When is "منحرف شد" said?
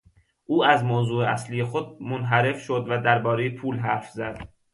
2.01-2.85